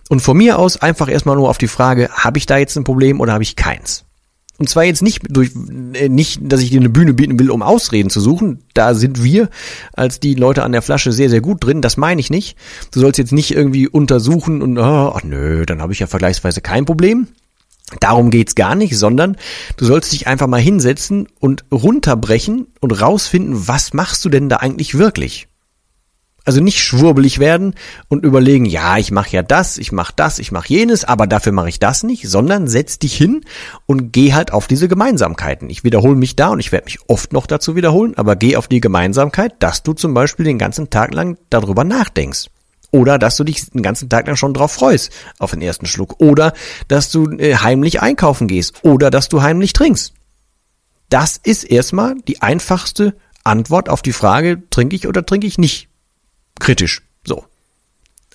Und 0.09 0.21
von 0.21 0.37
mir 0.37 0.59
aus 0.59 0.77
einfach 0.77 1.09
erstmal 1.09 1.35
nur 1.35 1.49
auf 1.49 1.57
die 1.57 1.67
Frage, 1.67 2.09
habe 2.11 2.37
ich 2.37 2.45
da 2.45 2.57
jetzt 2.57 2.75
ein 2.75 2.83
Problem 2.83 3.19
oder 3.19 3.33
habe 3.33 3.43
ich 3.43 3.55
keins? 3.55 4.05
Und 4.59 4.69
zwar 4.69 4.83
jetzt 4.83 5.01
nicht 5.01 5.23
durch, 5.29 5.51
äh, 5.93 6.09
nicht, 6.09 6.39
dass 6.43 6.61
ich 6.61 6.69
dir 6.69 6.79
eine 6.79 6.89
Bühne 6.89 7.13
bieten 7.13 7.39
will, 7.39 7.49
um 7.49 7.63
Ausreden 7.63 8.09
zu 8.09 8.21
suchen. 8.21 8.63
Da 8.73 8.93
sind 8.93 9.23
wir 9.23 9.49
als 9.93 10.19
die 10.19 10.35
Leute 10.35 10.63
an 10.63 10.71
der 10.71 10.83
Flasche 10.83 11.11
sehr, 11.11 11.29
sehr 11.29 11.41
gut 11.41 11.63
drin. 11.63 11.81
Das 11.81 11.97
meine 11.97 12.21
ich 12.21 12.29
nicht. 12.29 12.55
Du 12.91 12.99
sollst 12.99 13.17
jetzt 13.17 13.31
nicht 13.31 13.51
irgendwie 13.51 13.87
untersuchen 13.87 14.61
und, 14.61 14.77
oh, 14.77 15.17
nö, 15.23 15.65
dann 15.65 15.81
habe 15.81 15.93
ich 15.93 15.99
ja 15.99 16.07
vergleichsweise 16.07 16.61
kein 16.61 16.85
Problem. 16.85 17.27
Darum 17.99 18.29
geht's 18.29 18.55
gar 18.55 18.75
nicht, 18.75 18.97
sondern 18.97 19.37
du 19.77 19.85
sollst 19.85 20.13
dich 20.13 20.27
einfach 20.27 20.47
mal 20.47 20.61
hinsetzen 20.61 21.27
und 21.39 21.65
runterbrechen 21.71 22.67
und 22.79 22.91
rausfinden, 23.01 23.67
was 23.67 23.93
machst 23.93 24.23
du 24.23 24.29
denn 24.29 24.49
da 24.49 24.57
eigentlich 24.57 24.97
wirklich? 24.97 25.47
Also 26.45 26.59
nicht 26.59 26.79
schwurbelig 26.79 27.39
werden 27.39 27.73
und 28.09 28.25
überlegen, 28.25 28.65
ja, 28.65 28.97
ich 28.97 29.11
mache 29.11 29.31
ja 29.31 29.43
das, 29.43 29.77
ich 29.77 29.93
mache 29.93 30.11
das, 30.13 30.39
ich 30.39 30.51
mache 30.51 30.67
jenes, 30.67 31.05
aber 31.05 31.25
dafür 31.25 31.53
mache 31.53 31.69
ich 31.69 31.79
das 31.79 32.03
nicht, 32.03 32.27
sondern 32.27 32.67
setz 32.67 32.99
dich 32.99 33.15
hin 33.15 33.45
und 33.85 34.11
geh 34.11 34.33
halt 34.33 34.51
auf 34.51 34.67
diese 34.67 34.89
Gemeinsamkeiten. 34.89 35.69
Ich 35.69 35.85
wiederhole 35.85 36.15
mich 36.15 36.35
da 36.35 36.49
und 36.49 36.59
ich 36.59 36.73
werde 36.73 36.85
mich 36.85 36.99
oft 37.07 37.31
noch 37.31 37.47
dazu 37.47 37.77
wiederholen, 37.77 38.13
aber 38.17 38.35
geh 38.35 38.57
auf 38.57 38.67
die 38.67 38.81
Gemeinsamkeit, 38.81 39.53
dass 39.59 39.83
du 39.83 39.93
zum 39.93 40.13
Beispiel 40.13 40.43
den 40.43 40.57
ganzen 40.57 40.89
Tag 40.89 41.13
lang 41.13 41.37
darüber 41.49 41.85
nachdenkst. 41.85 42.47
Oder 42.91 43.17
dass 43.17 43.37
du 43.37 43.45
dich 43.45 43.71
den 43.71 43.81
ganzen 43.81 44.09
Tag 44.09 44.27
lang 44.27 44.35
schon 44.35 44.53
drauf 44.53 44.73
freust, 44.73 45.11
auf 45.39 45.51
den 45.51 45.61
ersten 45.61 45.87
Schluck. 45.87 46.19
Oder 46.19 46.53
dass 46.89 47.09
du 47.09 47.31
äh, 47.37 47.55
heimlich 47.55 48.01
einkaufen 48.01 48.47
gehst. 48.47 48.83
Oder 48.83 49.09
dass 49.09 49.29
du 49.29 49.41
heimlich 49.41 49.73
trinkst. 49.73 50.13
Das 51.09 51.37
ist 51.41 51.63
erstmal 51.63 52.15
die 52.27 52.43
einfachste 52.43 53.15
Antwort 53.43 53.89
auf 53.89 54.03
die 54.03 54.13
Frage, 54.13 54.61
trinke 54.69 54.95
ich 54.95 55.07
oder 55.07 55.25
trinke 55.25 55.47
ich 55.47 55.57
nicht 55.57 55.89
kritisch. 56.63 57.01
So. 57.25 57.45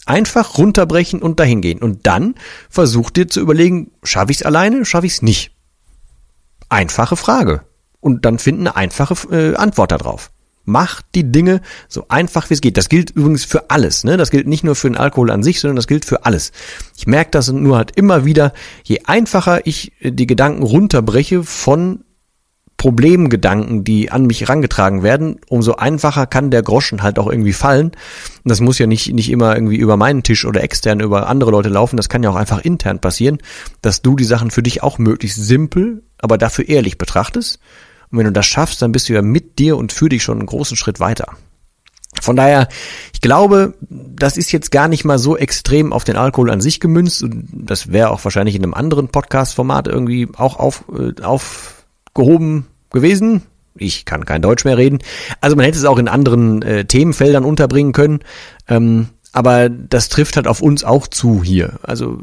Einfach 0.06 0.56
runterbrechen 0.56 1.20
und 1.20 1.40
dahin 1.40 1.60
gehen. 1.60 1.80
Und 1.80 2.06
dann 2.06 2.34
versuch 2.70 3.10
dir 3.10 3.28
zu 3.28 3.40
überlegen, 3.40 3.90
schaffe 4.02 4.30
ich 4.30 4.38
es 4.38 4.42
alleine, 4.46 4.84
schaffe 4.84 5.06
ich 5.06 5.14
es 5.14 5.22
nicht? 5.22 5.52
Einfache 6.68 7.16
Frage. 7.16 7.62
Und 8.00 8.24
dann 8.24 8.38
finden 8.38 8.66
eine 8.66 8.76
einfache 8.76 9.14
äh, 9.34 9.56
Antwort 9.56 9.92
darauf. 9.92 10.30
Mach 10.64 11.00
die 11.14 11.32
Dinge 11.32 11.62
so 11.88 12.06
einfach 12.08 12.50
wie 12.50 12.54
es 12.54 12.60
geht. 12.60 12.76
Das 12.76 12.90
gilt 12.90 13.10
übrigens 13.10 13.44
für 13.44 13.70
alles. 13.70 14.04
Ne? 14.04 14.18
Das 14.18 14.30
gilt 14.30 14.46
nicht 14.46 14.64
nur 14.64 14.76
für 14.76 14.88
den 14.88 14.98
Alkohol 14.98 15.30
an 15.30 15.42
sich, 15.42 15.60
sondern 15.60 15.76
das 15.76 15.86
gilt 15.86 16.04
für 16.04 16.26
alles. 16.26 16.52
Ich 16.96 17.06
merke 17.06 17.30
das 17.30 17.50
nur 17.50 17.78
halt 17.78 17.96
immer 17.96 18.26
wieder, 18.26 18.52
je 18.84 19.00
einfacher 19.04 19.66
ich 19.66 19.92
äh, 20.00 20.12
die 20.12 20.26
Gedanken 20.26 20.62
runterbreche 20.62 21.42
von 21.42 22.04
Problemgedanken, 22.78 23.82
die 23.82 24.10
an 24.12 24.26
mich 24.26 24.40
herangetragen 24.40 25.02
werden, 25.02 25.40
umso 25.48 25.74
einfacher 25.74 26.26
kann 26.26 26.52
der 26.52 26.62
Groschen 26.62 27.02
halt 27.02 27.18
auch 27.18 27.28
irgendwie 27.28 27.52
fallen. 27.52 27.90
Das 28.44 28.60
muss 28.60 28.78
ja 28.78 28.86
nicht, 28.86 29.12
nicht 29.12 29.30
immer 29.30 29.54
irgendwie 29.54 29.76
über 29.76 29.96
meinen 29.96 30.22
Tisch 30.22 30.44
oder 30.44 30.62
extern 30.62 31.00
über 31.00 31.28
andere 31.28 31.50
Leute 31.50 31.68
laufen. 31.68 31.96
Das 31.96 32.08
kann 32.08 32.22
ja 32.22 32.30
auch 32.30 32.36
einfach 32.36 32.60
intern 32.60 33.00
passieren, 33.00 33.38
dass 33.82 34.00
du 34.00 34.14
die 34.14 34.24
Sachen 34.24 34.52
für 34.52 34.62
dich 34.62 34.82
auch 34.84 34.98
möglichst 34.98 35.44
simpel, 35.44 36.04
aber 36.18 36.38
dafür 36.38 36.68
ehrlich 36.68 36.98
betrachtest. 36.98 37.58
Und 38.12 38.18
wenn 38.18 38.26
du 38.26 38.32
das 38.32 38.46
schaffst, 38.46 38.80
dann 38.80 38.92
bist 38.92 39.08
du 39.08 39.12
ja 39.12 39.22
mit 39.22 39.58
dir 39.58 39.76
und 39.76 39.92
für 39.92 40.08
dich 40.08 40.22
schon 40.22 40.38
einen 40.38 40.46
großen 40.46 40.76
Schritt 40.76 41.00
weiter. 41.00 41.36
Von 42.22 42.36
daher, 42.36 42.68
ich 43.12 43.20
glaube, 43.20 43.74
das 43.80 44.36
ist 44.36 44.52
jetzt 44.52 44.70
gar 44.70 44.86
nicht 44.86 45.04
mal 45.04 45.18
so 45.18 45.36
extrem 45.36 45.92
auf 45.92 46.04
den 46.04 46.16
Alkohol 46.16 46.50
an 46.50 46.60
sich 46.60 46.78
gemünzt. 46.78 47.24
Und 47.24 47.48
das 47.52 47.90
wäre 47.90 48.10
auch 48.10 48.22
wahrscheinlich 48.22 48.54
in 48.54 48.62
einem 48.62 48.74
anderen 48.74 49.08
Podcast-Format 49.08 49.88
irgendwie 49.88 50.28
auch 50.36 50.60
auf, 50.60 50.84
äh, 50.96 51.20
auf 51.22 51.77
gehoben 52.18 52.66
gewesen. 52.90 53.42
Ich 53.76 54.04
kann 54.04 54.26
kein 54.26 54.42
Deutsch 54.42 54.64
mehr 54.64 54.76
reden. 54.76 54.98
Also 55.40 55.56
man 55.56 55.64
hätte 55.64 55.78
es 55.78 55.84
auch 55.84 55.98
in 55.98 56.08
anderen 56.08 56.62
äh, 56.62 56.84
Themenfeldern 56.84 57.44
unterbringen 57.44 57.92
können. 57.92 58.20
Ähm, 58.68 59.08
aber 59.32 59.68
das 59.68 60.08
trifft 60.08 60.36
halt 60.36 60.48
auf 60.48 60.60
uns 60.60 60.84
auch 60.84 61.06
zu 61.06 61.44
hier. 61.44 61.78
Also 61.82 62.18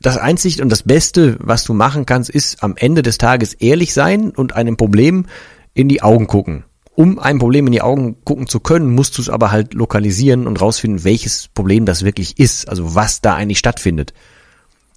das 0.00 0.18
Einzige 0.18 0.62
und 0.62 0.68
das 0.68 0.82
Beste, 0.82 1.36
was 1.40 1.64
du 1.64 1.72
machen 1.72 2.04
kannst, 2.04 2.28
ist 2.28 2.62
am 2.62 2.76
Ende 2.76 3.02
des 3.02 3.16
Tages 3.16 3.54
ehrlich 3.54 3.94
sein 3.94 4.30
und 4.30 4.54
einem 4.54 4.76
Problem 4.76 5.26
in 5.72 5.88
die 5.88 6.02
Augen 6.02 6.26
gucken. 6.26 6.64
Um 6.94 7.18
ein 7.18 7.38
Problem 7.38 7.66
in 7.66 7.72
die 7.72 7.82
Augen 7.82 8.16
gucken 8.24 8.46
zu 8.46 8.60
können, 8.60 8.94
musst 8.94 9.16
du 9.16 9.22
es 9.22 9.28
aber 9.30 9.50
halt 9.50 9.74
lokalisieren 9.74 10.46
und 10.46 10.60
rausfinden, 10.60 11.04
welches 11.04 11.48
Problem 11.48 11.86
das 11.86 12.04
wirklich 12.04 12.38
ist, 12.38 12.68
also 12.68 12.94
was 12.94 13.20
da 13.20 13.34
eigentlich 13.34 13.58
stattfindet. 13.58 14.12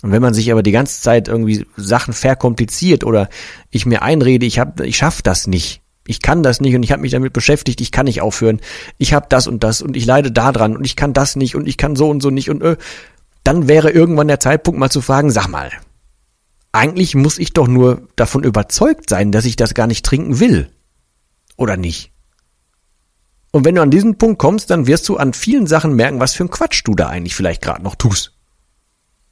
Und 0.01 0.11
wenn 0.11 0.21
man 0.21 0.33
sich 0.33 0.51
aber 0.51 0.63
die 0.63 0.71
ganze 0.71 1.01
Zeit 1.01 1.27
irgendwie 1.27 1.65
Sachen 1.75 2.13
verkompliziert 2.13 3.03
oder 3.03 3.29
ich 3.69 3.85
mir 3.85 4.01
einrede, 4.01 4.45
ich 4.45 4.59
hab, 4.59 4.79
ich 4.79 4.97
schaff 4.97 5.21
das 5.21 5.47
nicht, 5.47 5.81
ich 6.07 6.21
kann 6.21 6.41
das 6.41 6.61
nicht 6.61 6.75
und 6.75 6.83
ich 6.83 6.91
habe 6.91 7.01
mich 7.01 7.11
damit 7.11 7.33
beschäftigt, 7.33 7.81
ich 7.81 7.91
kann 7.91 8.05
nicht 8.05 8.21
aufhören, 8.21 8.61
ich 8.97 9.13
habe 9.13 9.27
das 9.29 9.47
und 9.47 9.63
das 9.63 9.81
und 9.81 9.97
ich 9.97 10.05
leide 10.05 10.31
da 10.31 10.51
dran 10.51 10.75
und 10.77 10.85
ich 10.85 10.95
kann 10.95 11.13
das 11.13 11.35
nicht 11.35 11.55
und 11.55 11.67
ich 11.67 11.77
kann 11.77 11.95
so 11.95 12.09
und 12.09 12.21
so 12.21 12.29
nicht 12.29 12.49
und 12.49 12.63
äh, 12.63 12.77
dann 13.43 13.67
wäre 13.67 13.91
irgendwann 13.91 14.27
der 14.27 14.39
Zeitpunkt 14.39 14.79
mal 14.79 14.89
zu 14.89 15.01
fragen, 15.01 15.31
sag 15.31 15.47
mal, 15.47 15.71
eigentlich 16.71 17.15
muss 17.15 17.37
ich 17.37 17.53
doch 17.53 17.67
nur 17.67 18.07
davon 18.15 18.43
überzeugt 18.43 19.09
sein, 19.09 19.31
dass 19.31 19.45
ich 19.45 19.55
das 19.55 19.73
gar 19.73 19.87
nicht 19.87 20.05
trinken 20.05 20.39
will. 20.39 20.69
Oder 21.57 21.77
nicht? 21.77 22.11
Und 23.51 23.65
wenn 23.65 23.75
du 23.75 23.81
an 23.81 23.91
diesen 23.91 24.17
Punkt 24.17 24.39
kommst, 24.39 24.69
dann 24.69 24.87
wirst 24.87 25.09
du 25.09 25.17
an 25.17 25.33
vielen 25.33 25.67
Sachen 25.67 25.95
merken, 25.95 26.19
was 26.19 26.35
für 26.35 26.43
ein 26.43 26.51
Quatsch 26.51 26.83
du 26.85 26.93
da 26.93 27.07
eigentlich 27.07 27.35
vielleicht 27.35 27.61
gerade 27.61 27.83
noch 27.83 27.95
tust. 27.95 28.33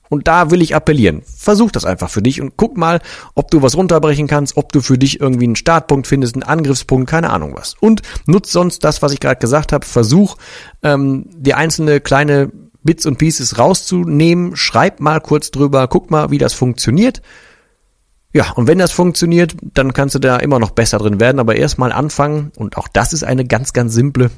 Und 0.10 0.28
da 0.28 0.52
will 0.52 0.62
ich 0.62 0.76
appellieren. 0.76 1.22
Versuch 1.24 1.72
das 1.72 1.86
einfach 1.86 2.10
für 2.10 2.22
dich 2.22 2.42
und 2.42 2.54
guck 2.58 2.78
mal, 2.78 3.02
ob 3.36 3.52
du 3.52 3.62
was 3.62 3.76
runterbrechen 3.76 4.28
kannst, 4.28 4.58
ob 4.58 4.72
du 4.72 4.82
für 4.82 4.98
dich 4.98 5.20
irgendwie 5.20 5.46
einen 5.46 5.56
Startpunkt 5.56 6.08
findest, 6.08 6.36
einen 6.36 6.44
Angriffspunkt, 6.44 7.10
keine 7.10 7.30
Ahnung 7.30 7.54
was. 7.56 7.76
Und 7.80 8.02
nutz 8.26 8.52
sonst 8.52 8.84
das, 8.84 9.02
was 9.02 9.12
ich 9.12 9.20
gerade 9.20 9.40
gesagt 9.40 9.74
habe. 9.74 9.86
Versuch, 9.86 10.38
ähm, 10.84 11.26
die 11.36 11.54
einzelne 11.54 12.00
kleine 12.00 12.52
Bits 12.84 13.06
und 13.06 13.18
Pieces 13.18 13.58
rauszunehmen. 13.58 14.56
Schreib 14.56 15.00
mal 15.00 15.20
kurz 15.20 15.52
drüber, 15.52 15.88
guck 15.88 16.10
mal, 16.10 16.32
wie 16.32 16.38
das 16.38 16.54
funktioniert. 16.54 17.22
Ja, 18.34 18.52
und 18.52 18.68
wenn 18.68 18.78
das 18.78 18.92
funktioniert, 18.92 19.56
dann 19.62 19.94
kannst 19.94 20.16
du 20.16 20.20
da 20.20 20.38
immer 20.38 20.60
noch 20.60 20.72
besser 20.72 20.98
drin 20.98 21.20
werden. 21.20 21.40
Aber 21.40 21.56
erstmal 21.56 21.92
anfangen. 21.92 22.52
Und 22.56 22.78
auch 22.78 22.88
das 22.88 23.14
ist 23.14 23.24
eine 23.24 23.46
ganz, 23.46 23.74
ganz 23.74 23.94
simple 23.94 24.32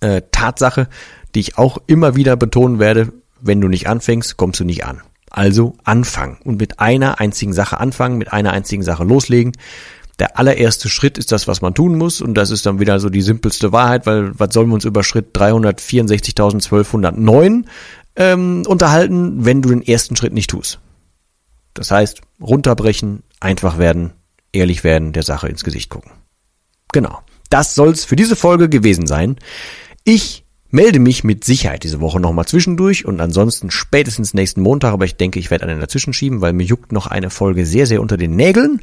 äh, 0.00 0.22
Tatsache, 0.32 0.88
die 1.34 1.40
ich 1.40 1.58
auch 1.58 1.78
immer 1.86 2.16
wieder 2.16 2.36
betonen 2.36 2.78
werde 2.78 3.12
wenn 3.40 3.60
du 3.60 3.68
nicht 3.68 3.88
anfängst, 3.88 4.36
kommst 4.36 4.58
du 4.60 4.64
nicht 4.64 4.84
an. 4.84 5.00
Also 5.30 5.76
anfangen 5.84 6.38
und 6.44 6.60
mit 6.60 6.80
einer 6.80 7.20
einzigen 7.20 7.52
Sache 7.52 7.78
anfangen, 7.78 8.18
mit 8.18 8.32
einer 8.32 8.52
einzigen 8.52 8.82
Sache 8.82 9.04
loslegen. 9.04 9.52
Der 10.18 10.36
allererste 10.38 10.88
Schritt 10.88 11.18
ist 11.18 11.32
das, 11.32 11.46
was 11.46 11.60
man 11.60 11.74
tun 11.74 11.96
muss 11.96 12.20
und 12.20 12.34
das 12.34 12.50
ist 12.50 12.66
dann 12.66 12.80
wieder 12.80 12.98
so 12.98 13.08
die 13.10 13.22
simpelste 13.22 13.70
Wahrheit, 13.72 14.06
weil 14.06 14.36
was 14.38 14.52
sollen 14.52 14.66
wir 14.68 14.74
uns 14.74 14.84
über 14.84 15.04
Schritt 15.04 15.36
364.1209 15.36 17.64
ähm, 18.16 18.64
unterhalten, 18.66 19.44
wenn 19.44 19.62
du 19.62 19.68
den 19.68 19.86
ersten 19.86 20.16
Schritt 20.16 20.32
nicht 20.32 20.50
tust. 20.50 20.80
Das 21.74 21.92
heißt, 21.92 22.20
runterbrechen, 22.40 23.22
einfach 23.38 23.78
werden, 23.78 24.14
ehrlich 24.52 24.82
werden, 24.82 25.12
der 25.12 25.22
Sache 25.22 25.46
ins 25.48 25.62
Gesicht 25.62 25.88
gucken. 25.90 26.10
Genau. 26.92 27.20
Das 27.50 27.76
soll's 27.76 28.04
für 28.04 28.16
diese 28.16 28.34
Folge 28.34 28.68
gewesen 28.68 29.06
sein. 29.06 29.36
Ich 30.04 30.44
Melde 30.70 30.98
mich 30.98 31.24
mit 31.24 31.44
Sicherheit 31.44 31.82
diese 31.82 32.00
Woche 32.00 32.20
nochmal 32.20 32.44
zwischendurch 32.44 33.06
und 33.06 33.20
ansonsten 33.20 33.70
spätestens 33.70 34.34
nächsten 34.34 34.60
Montag, 34.60 34.92
aber 34.92 35.06
ich 35.06 35.16
denke, 35.16 35.38
ich 35.38 35.50
werde 35.50 35.66
einen 35.66 35.80
dazwischen 35.80 36.12
schieben, 36.12 36.42
weil 36.42 36.52
mir 36.52 36.64
juckt 36.64 36.92
noch 36.92 37.06
eine 37.06 37.30
Folge 37.30 37.64
sehr, 37.64 37.86
sehr 37.86 38.02
unter 38.02 38.18
den 38.18 38.36
Nägeln. 38.36 38.82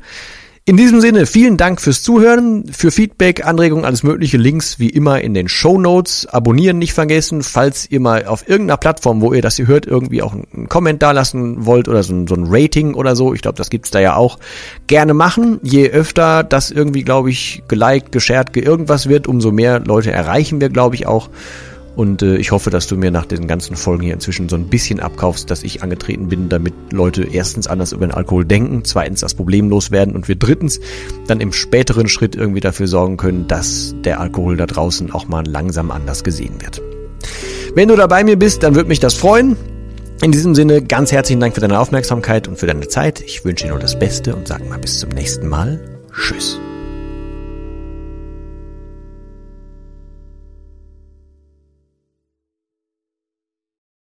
In 0.68 0.78
diesem 0.78 1.00
Sinne, 1.00 1.28
vielen 1.28 1.58
Dank 1.58 1.80
fürs 1.80 2.02
Zuhören, 2.02 2.66
für 2.72 2.90
Feedback, 2.90 3.46
Anregungen, 3.46 3.86
alles 3.86 4.02
mögliche. 4.02 4.38
Links 4.38 4.80
wie 4.80 4.90
immer 4.90 5.22
in 5.22 5.36
den 5.36 5.48
Show 5.48 5.78
Notes. 5.78 6.26
Abonnieren 6.26 6.80
nicht 6.80 6.94
vergessen, 6.94 7.44
falls 7.44 7.92
ihr 7.92 8.00
mal 8.00 8.26
auf 8.26 8.50
irgendeiner 8.50 8.78
Plattform, 8.78 9.22
wo 9.22 9.32
ihr 9.32 9.44
das 9.44 9.58
hier 9.58 9.68
hört, 9.68 9.86
irgendwie 9.86 10.24
auch 10.24 10.34
einen 10.34 10.68
Kommentar 10.68 11.14
lassen 11.14 11.68
wollt 11.68 11.88
oder 11.88 12.02
so 12.02 12.16
ein, 12.16 12.26
so 12.26 12.34
ein 12.34 12.48
Rating 12.48 12.96
oder 12.96 13.16
so. 13.16 13.36
Ich 13.36 13.44
glaube, 13.44 13.60
das 13.60 13.70
gibt's 13.70 13.92
da 13.92 14.00
ja 14.00 14.16
auch. 14.16 14.40
Gerne 14.88 15.14
machen. 15.14 15.60
Je 15.62 15.88
öfter 15.92 16.42
das 16.44 16.72
irgendwie, 16.72 17.04
glaube 17.04 17.30
ich, 17.30 17.62
geliked, 17.68 18.12
geshared, 18.12 18.52
ge 18.52 18.64
irgendwas 18.64 19.08
wird, 19.08 19.28
umso 19.28 19.52
mehr 19.52 19.82
Leute 19.82 20.12
erreichen 20.12 20.62
wir, 20.62 20.70
glaube 20.70 20.96
ich, 20.96 21.06
auch. 21.06 21.30
Und 21.96 22.22
äh, 22.22 22.36
ich 22.36 22.52
hoffe, 22.52 22.70
dass 22.70 22.88
du 22.88 22.98
mir 22.98 23.12
nach 23.12 23.26
den 23.26 23.48
ganzen 23.48 23.76
Folgen 23.76 24.04
hier 24.04 24.14
inzwischen 24.14 24.50
so 24.50 24.56
ein 24.56 24.68
bisschen 24.68 25.00
abkaufst, 25.00 25.50
dass 25.50 25.64
ich 25.64 25.82
angetreten 25.82 26.28
bin, 26.28 26.50
damit 26.50 26.74
Leute 26.92 27.24
erstens 27.24 27.68
anders 27.68 27.94
über 27.94 28.06
den 28.06 28.14
Alkohol 28.14 28.46
denken, 28.46 28.84
zweitens 28.84 29.22
das 29.22 29.34
Problem 29.34 29.70
loswerden 29.70 30.16
und 30.16 30.28
wir 30.28 30.36
drittens 30.36 30.80
dann 31.28 31.40
im 31.40 31.54
späteren 31.54 32.08
Schritt 32.08 32.36
irgendwie 32.36 32.60
dafür 32.60 32.88
sorgen 32.88 33.18
können, 33.18 33.48
dass 33.48 33.96
der 34.04 34.20
Alkohol 34.20 34.58
da 34.58 34.66
draußen 34.66 35.12
auch 35.12 35.28
mal 35.28 35.46
langsam 35.48 35.92
anders 35.92 36.24
gesehen 36.24 36.62
wird. 36.62 36.82
Wenn 37.76 37.88
du 37.88 37.96
da 37.96 38.08
bei 38.08 38.24
mir 38.24 38.38
bist, 38.38 38.64
dann 38.64 38.76
würde 38.76 38.90
mich 38.90 39.00
das 39.00 39.14
freuen. 39.14 39.56
In 40.22 40.32
diesem 40.32 40.56
Sinne 40.56 40.82
ganz 40.82 41.12
herzlichen 41.12 41.40
Dank 41.40 41.56
für 41.56 41.62
deine 41.62 41.80
Aufmerksamkeit 41.80 42.48
und 42.48 42.58
für 42.58 42.68
deine 42.68 42.88
Zeit. 42.88 43.22
Ich 43.22 43.44
wünsche 43.44 43.66
dir 43.66 43.72
nur 43.72 43.80
das 43.80 44.00
Beste 44.00 44.36
und 44.36 44.48
sage 44.48 44.64
mal 44.66 44.80
bis 44.80 45.00
zum 45.00 45.10
nächsten 45.10 45.48
Mal. 45.48 45.80
Tschüss. 46.14 46.58